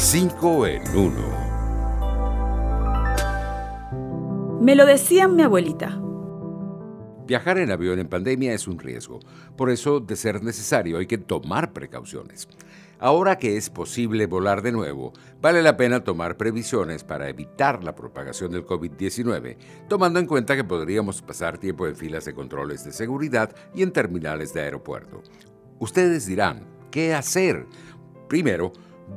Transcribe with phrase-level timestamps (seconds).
[0.00, 1.12] 5 en 1.
[4.62, 6.00] Me lo decía mi abuelita.
[7.26, 9.18] Viajar en avión en pandemia es un riesgo,
[9.56, 12.46] por eso, de ser necesario, hay que tomar precauciones.
[13.00, 17.96] Ahora que es posible volar de nuevo, vale la pena tomar previsiones para evitar la
[17.96, 19.56] propagación del COVID-19,
[19.88, 23.90] tomando en cuenta que podríamos pasar tiempo en filas de controles de seguridad y en
[23.90, 25.24] terminales de aeropuerto.
[25.80, 27.66] Ustedes dirán, ¿qué hacer?
[28.28, 28.72] Primero,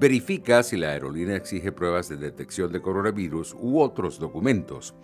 [0.00, 4.94] verifica si la aerolínea exige pruebas de detección de coronavirus u otros documentos.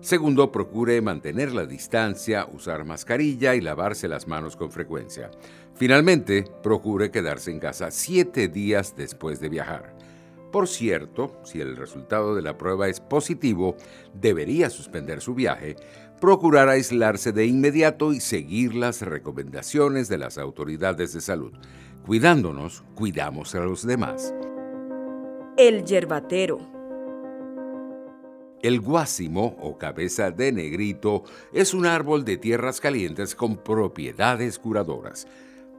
[0.00, 5.30] Segundo, procure mantener la distancia, usar mascarilla y lavarse las manos con frecuencia.
[5.74, 9.96] Finalmente, procure quedarse en casa siete días después de viajar.
[10.52, 13.76] Por cierto, si el resultado de la prueba es positivo,
[14.14, 15.76] debería suspender su viaje,
[16.20, 21.52] procurar aislarse de inmediato y seguir las recomendaciones de las autoridades de salud.
[22.08, 24.34] Cuidándonos, cuidamos a los demás.
[25.58, 26.58] El yerbatero.
[28.62, 35.28] El guásimo o cabeza de negrito es un árbol de tierras calientes con propiedades curadoras.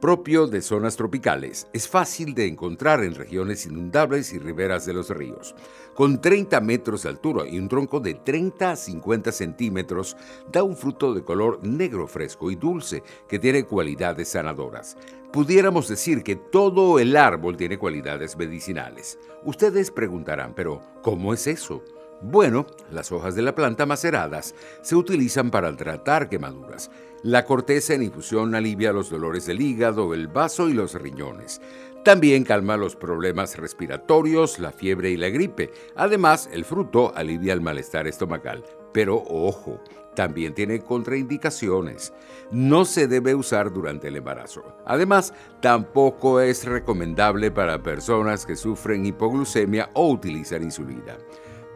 [0.00, 5.10] Propio de zonas tropicales, es fácil de encontrar en regiones inundables y riberas de los
[5.10, 5.54] ríos.
[5.94, 10.16] Con 30 metros de altura y un tronco de 30 a 50 centímetros,
[10.50, 14.96] da un fruto de color negro fresco y dulce que tiene cualidades sanadoras.
[15.34, 19.18] Pudiéramos decir que todo el árbol tiene cualidades medicinales.
[19.44, 21.82] Ustedes preguntarán, pero ¿cómo es eso?
[22.22, 26.90] Bueno, las hojas de la planta maceradas se utilizan para tratar quemaduras.
[27.22, 31.62] La corteza en infusión alivia los dolores del hígado, el vaso y los riñones.
[32.04, 35.70] También calma los problemas respiratorios, la fiebre y la gripe.
[35.96, 38.64] Además, el fruto alivia el malestar estomacal.
[38.92, 39.80] Pero ojo,
[40.14, 42.12] también tiene contraindicaciones.
[42.50, 44.62] No se debe usar durante el embarazo.
[44.84, 51.16] Además, tampoco es recomendable para personas que sufren hipoglucemia o utilizan insulina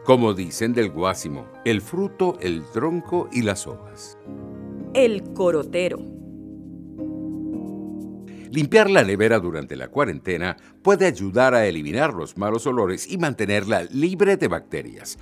[0.05, 4.19] como dicen del guásimo, el fruto, el tronco y las hojas.
[4.93, 5.97] El corotero.
[8.51, 13.85] Limpiar la nevera durante la cuarentena puede ayudar a eliminar los malos olores y mantenerla
[13.85, 15.17] libre de bacterias.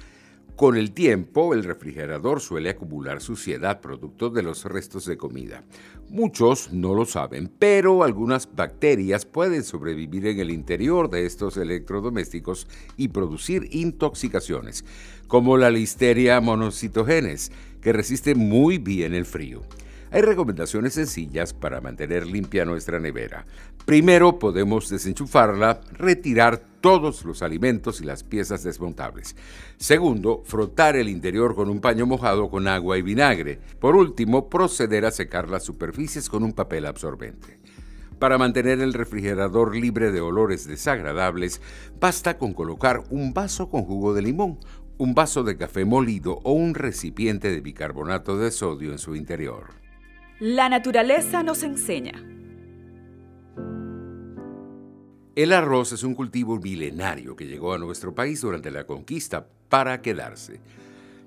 [0.56, 5.64] Con el tiempo, el refrigerador suele acumular suciedad producto de los restos de comida.
[6.10, 12.68] Muchos no lo saben, pero algunas bacterias pueden sobrevivir en el interior de estos electrodomésticos
[12.98, 14.86] y producir intoxicaciones,
[15.28, 19.64] como la listeria monocitogenes, que resiste muy bien el frío.
[20.14, 23.48] Hay recomendaciones sencillas para mantener limpia nuestra nevera.
[23.84, 29.36] Primero podemos desenchufarla, retirar todos los alimentos y las piezas desmontables.
[29.78, 33.60] Segundo, frotar el interior con un paño mojado con agua y vinagre.
[33.80, 37.60] Por último, proceder a secar las superficies con un papel absorbente.
[38.20, 41.60] Para mantener el refrigerador libre de olores desagradables,
[42.00, 44.60] basta con colocar un vaso con jugo de limón,
[45.00, 49.83] un vaso de café molido o un recipiente de bicarbonato de sodio en su interior.
[50.46, 52.22] La naturaleza nos enseña.
[55.38, 60.02] El arroz es un cultivo milenario que llegó a nuestro país durante la conquista para
[60.02, 60.60] quedarse.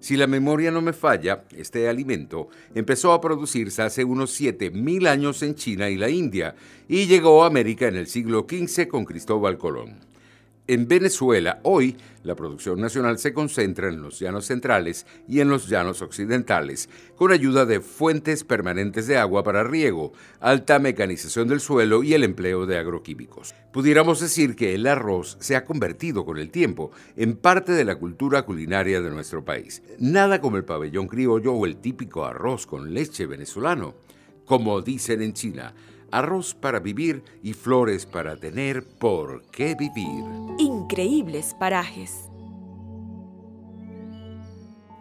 [0.01, 5.43] Si la memoria no me falla, este alimento empezó a producirse hace unos 7.000 años
[5.43, 6.55] en China y la India
[6.87, 9.99] y llegó a América en el siglo XV con Cristóbal Colón.
[10.69, 15.69] En Venezuela, hoy, la producción nacional se concentra en los llanos centrales y en los
[15.69, 22.03] llanos occidentales, con ayuda de fuentes permanentes de agua para riego, alta mecanización del suelo
[22.03, 23.55] y el empleo de agroquímicos.
[23.73, 27.95] Pudiéramos decir que el arroz se ha convertido con el tiempo en parte de la
[27.95, 29.85] cultura culinaria de nuestro país.
[30.01, 33.95] Nada como el pabellón criollo o el típico arroz con leche venezolano.
[34.45, 35.75] Como dicen en China,
[36.11, 40.25] arroz para vivir y flores para tener por qué vivir.
[40.59, 42.31] Increíbles parajes.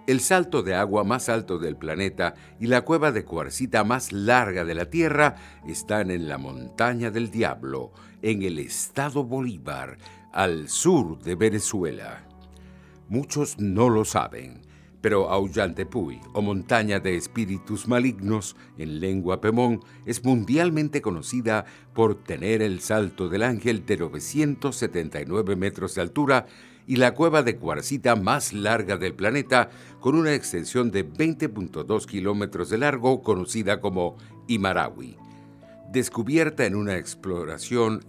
[0.07, 4.63] El salto de agua más alto del planeta y la cueva de cuarcita más larga
[4.63, 5.35] de la Tierra
[5.67, 7.91] están en la montaña del Diablo,
[8.21, 9.97] en el estado Bolívar,
[10.31, 12.27] al sur de Venezuela.
[13.09, 14.61] Muchos no lo saben,
[15.05, 22.63] pero Aullante-Puy, o montaña de espíritus malignos en lengua pemón, es mundialmente conocida por tener
[22.63, 26.47] el salto del ángel de 979 metros de altura
[26.87, 29.69] y la cueva de cuarcita más larga del planeta,
[29.99, 34.17] con una extensión de 20.2 kilómetros de largo, conocida como
[34.47, 35.17] Imarawi.
[35.91, 38.03] Descubierta en una exploración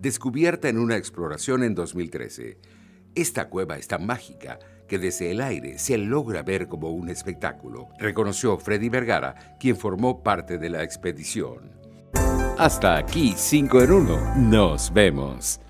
[0.00, 2.58] descubierta en una exploración en 2013.
[3.14, 7.88] Esta cueva es tan mágica que desde el aire se logra ver como un espectáculo,
[7.98, 11.72] reconoció Freddy Vergara, quien formó parte de la expedición.
[12.58, 14.34] Hasta aquí 5 en 1.
[14.36, 15.60] Nos vemos.